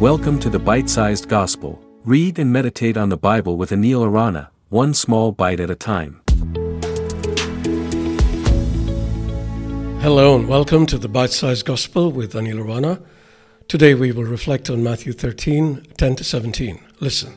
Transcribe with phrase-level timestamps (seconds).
[0.00, 1.78] Welcome to the Bite Sized Gospel.
[2.06, 6.22] Read and meditate on the Bible with Anil Arana, one small bite at a time.
[10.00, 13.02] Hello and welcome to the Bite Sized Gospel with Anil Arana.
[13.68, 16.80] Today we will reflect on Matthew 13 10 to 17.
[17.00, 17.34] Listen.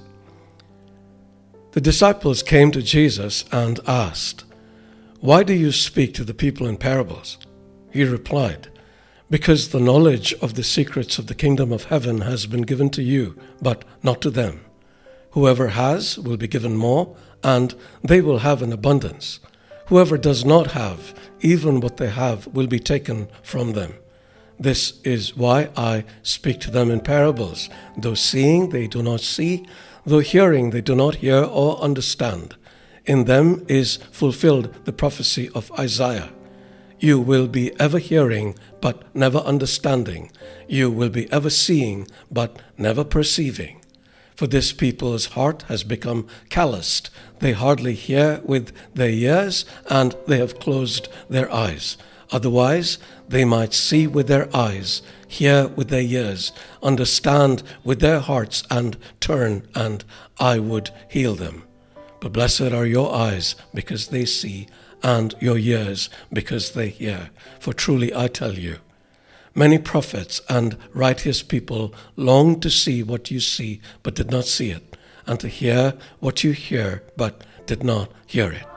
[1.74, 4.46] The disciples came to Jesus and asked,
[5.20, 7.40] Why do you speak to the people in parables?
[7.92, 8.70] He replied,
[9.34, 13.02] Because the knowledge of the secrets of the kingdom of heaven has been given to
[13.02, 14.64] you, but not to them.
[15.32, 17.74] Whoever has will be given more, and
[18.04, 19.40] they will have an abundance.
[19.88, 23.96] Whoever does not have, even what they have, will be taken from them.
[24.60, 27.72] This is why I speak to them in parables.
[27.98, 29.66] Though seeing, they do not see,
[30.06, 32.56] though hearing, they do not hear or understand.
[33.08, 36.30] In them is fulfilled the prophecy of Isaiah.
[37.04, 40.32] You will be ever hearing, but never understanding.
[40.70, 43.82] You will be ever seeing, but never perceiving.
[44.38, 47.10] For this people's heart has become calloused.
[47.40, 51.98] They hardly hear with their ears, and they have closed their eyes.
[52.32, 58.64] Otherwise, they might see with their eyes, hear with their ears, understand with their hearts,
[58.72, 60.06] and turn, and
[60.40, 61.64] I would heal them.
[62.24, 64.68] But blessed are your eyes, because they see,
[65.04, 67.32] and your ears because they hear.
[67.60, 68.78] For truly I tell you,
[69.54, 74.72] many prophets and righteous people longed to see what you see, but did not see
[74.72, 74.96] it,
[75.28, 78.73] and to hear what you hear, but did not hear it.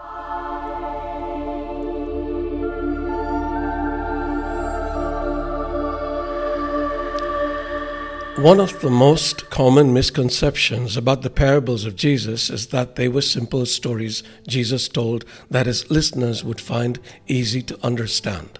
[8.38, 13.22] One of the most common misconceptions about the parables of Jesus is that they were
[13.22, 18.58] simple stories Jesus told that his listeners would find easy to understand.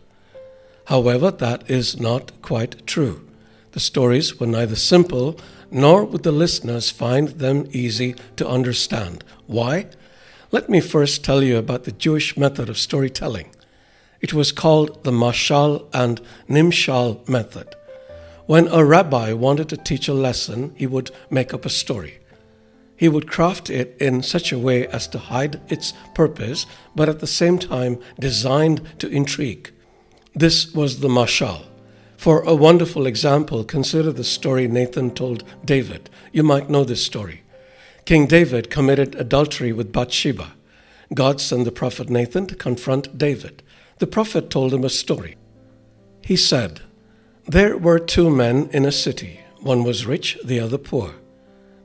[0.87, 3.29] However, that is not quite true.
[3.73, 5.39] The stories were neither simple
[5.71, 9.25] nor would the listeners find them easy to understand.
[9.47, 9.89] Why?
[10.51, 13.51] Let me first tell you about the Jewish method of storytelling.
[14.23, 17.77] It was called the Mashal and Nimshal method.
[18.47, 22.21] When a rabbi wanted to teach a lesson, he would make up a story.
[22.97, 26.65] He would craft it in such a way as to hide its purpose,
[26.95, 29.73] but at the same time designed to intrigue.
[30.35, 31.67] This was the mashal.
[32.17, 36.09] For a wonderful example, consider the story Nathan told David.
[36.33, 37.43] You might know this story.
[38.05, 40.53] King David committed adultery with Bathsheba.
[41.13, 43.63] God sent the prophet Nathan to confront David.
[43.99, 45.37] The prophet told him a story.
[46.23, 46.83] He said,
[47.49, 49.41] there were two men in a city.
[49.61, 51.15] One was rich, the other poor.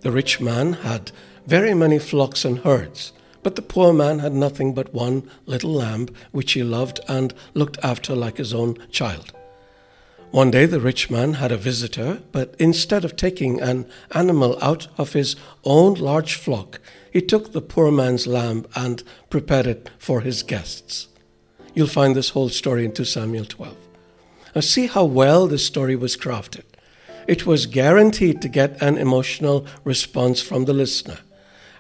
[0.02, 1.12] The rich man had
[1.46, 3.14] very many flocks and herds,
[3.44, 7.78] but the poor man had nothing but one little lamb which he loved and looked
[7.84, 9.34] after like his own child.
[10.32, 13.86] One day the rich man had a visitor, but instead of taking an
[14.16, 16.80] animal out of his own large flock,
[17.12, 21.10] he took the poor man's lamb and prepared it for his guests.
[21.76, 23.91] You'll find this whole story in 2 Samuel 12.
[24.54, 26.64] Now, see how well this story was crafted.
[27.28, 31.20] It was guaranteed to get an emotional response from the listener.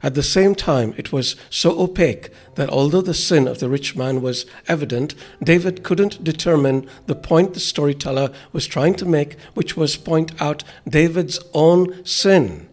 [0.03, 3.95] At the same time, it was so opaque that although the sin of the rich
[3.95, 9.77] man was evident, David couldn't determine the point the storyteller was trying to make, which
[9.77, 12.67] was point out David's own sin.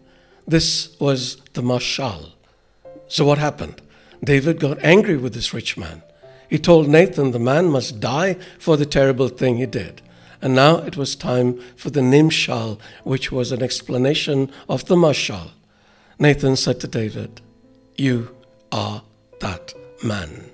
[0.47, 2.31] This was the mashal.
[3.07, 3.81] So what happened?
[4.23, 6.01] David got angry with this rich man.
[6.49, 10.01] He told Nathan the man must die for the terrible thing he did.
[10.41, 15.51] And now it was time for the Nimshal, which was an explanation of the Mashal.
[16.17, 17.41] Nathan said to David,
[17.97, 18.35] You
[18.71, 19.03] are
[19.41, 19.73] that
[20.03, 20.49] man.